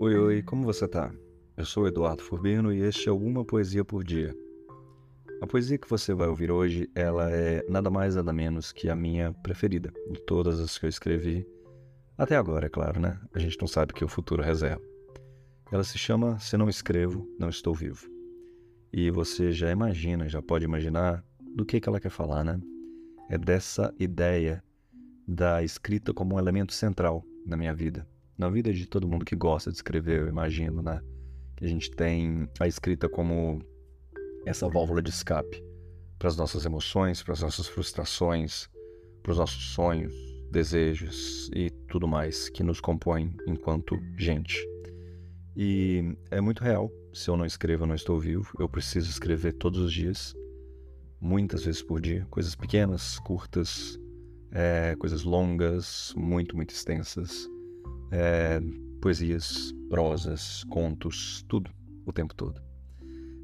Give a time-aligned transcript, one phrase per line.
[0.00, 1.14] Oi, oi, como você tá?
[1.56, 4.34] Eu sou o Eduardo Furbino e este é Uma Poesia por Dia.
[5.40, 8.96] A poesia que você vai ouvir hoje, ela é nada mais nada menos que a
[8.96, 11.46] minha preferida de todas as que eu escrevi.
[12.18, 13.20] Até agora, é claro, né?
[13.32, 14.82] A gente não sabe o que o futuro reserva.
[15.70, 18.10] Ela se chama Se Não Escrevo, Não Estou Vivo.
[18.92, 21.24] E você já imagina, já pode imaginar
[21.54, 22.60] do que, que ela quer falar, né?
[23.30, 24.62] É dessa ideia
[25.26, 28.04] da escrita como um elemento central na minha vida
[28.36, 31.00] na vida de todo mundo que gosta de escrever, eu imagino, né?
[31.56, 33.60] Que a gente tem a escrita como
[34.44, 35.62] essa válvula de escape
[36.18, 38.68] para as nossas emoções, para as nossas frustrações,
[39.22, 40.14] para os nossos sonhos,
[40.50, 44.66] desejos e tudo mais que nos compõe enquanto gente.
[45.56, 46.90] E é muito real.
[47.12, 48.50] Se eu não escrevo, eu não estou vivo.
[48.58, 50.34] Eu preciso escrever todos os dias,
[51.20, 53.96] muitas vezes por dia, coisas pequenas, curtas,
[54.50, 57.48] é, coisas longas, muito, muito extensas
[58.14, 58.60] é,
[59.00, 61.70] poesias, prosas, contos, tudo,
[62.06, 62.62] o tempo todo.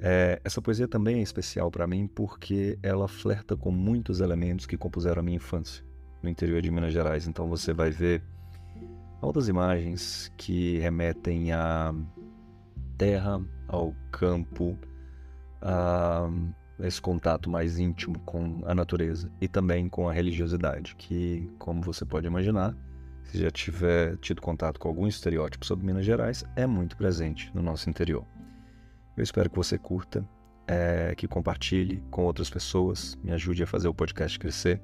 [0.00, 4.76] É, essa poesia também é especial para mim porque ela flerta com muitos elementos que
[4.76, 5.84] compuseram a minha infância
[6.22, 7.26] no interior de Minas Gerais.
[7.28, 8.22] Então você vai ver
[9.22, 11.94] altas imagens que remetem à
[12.98, 14.76] terra, ao campo,
[15.62, 16.28] a
[16.80, 22.04] esse contato mais íntimo com a natureza e também com a religiosidade, que, como você
[22.04, 22.76] pode imaginar,
[23.26, 27.62] se já tiver tido contato com algum estereótipo sobre Minas Gerais, é muito presente no
[27.62, 28.24] nosso interior.
[29.16, 30.26] Eu espero que você curta,
[30.66, 34.80] é, que compartilhe com outras pessoas, me ajude a fazer o podcast crescer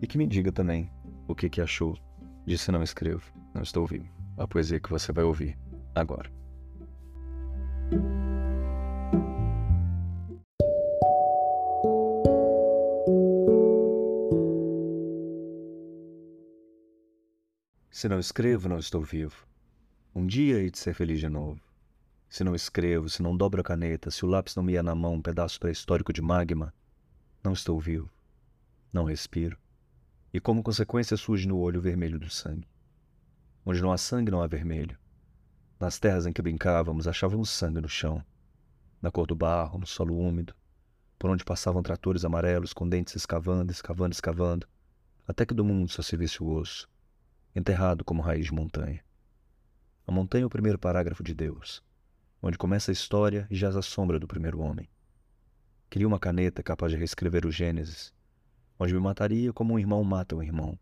[0.00, 0.90] e que me diga também
[1.26, 1.98] o que, que achou
[2.46, 5.58] de Se Não Escrevo, Não Estou Vivo, a poesia que você vai ouvir
[5.94, 6.30] agora.
[17.94, 19.46] Se não escrevo, não estou vivo.
[20.12, 21.60] Um dia hei de ser feliz de novo.
[22.28, 24.96] Se não escrevo, se não dobro a caneta, se o lápis não me é na
[24.96, 26.74] mão um pedaço pré-histórico de magma,
[27.40, 28.10] não estou vivo.
[28.92, 29.56] Não respiro.
[30.32, 32.66] E como consequência surge no olho vermelho do sangue.
[33.64, 34.98] Onde não há sangue, não há vermelho.
[35.78, 38.20] Nas terras em que brincávamos, achávamos sangue no chão.
[39.00, 40.52] Na cor do barro, no solo úmido,
[41.16, 44.66] por onde passavam tratores amarelos com dentes escavando, escavando, escavando,
[45.28, 46.92] até que do mundo só se visse o osso
[47.54, 49.04] enterrado como raiz de montanha.
[50.06, 51.82] A montanha é o primeiro parágrafo de Deus,
[52.42, 54.88] onde começa a história e jaz a sombra do primeiro homem.
[55.88, 58.12] Queria uma caneta capaz de reescrever o Gênesis,
[58.78, 60.78] onde me mataria como um irmão mata um irmão,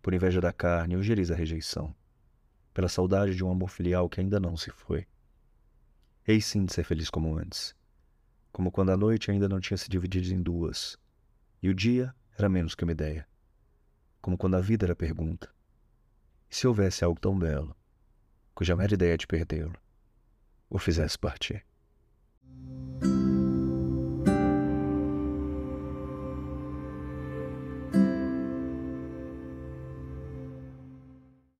[0.00, 1.94] por inveja da carne ou geriz a rejeição,
[2.72, 5.06] pela saudade de um amor filial que ainda não se foi.
[6.26, 7.74] Hei sim de ser feliz como antes,
[8.50, 10.98] como quando a noite ainda não tinha se dividido em duas,
[11.62, 13.28] e o dia era menos que uma ideia,
[14.22, 15.52] como quando a vida era pergunta,
[16.50, 17.76] e se houvesse algo tão belo,
[18.54, 19.74] cuja mera ideia de perdê-lo
[20.70, 21.64] o fizesse partir?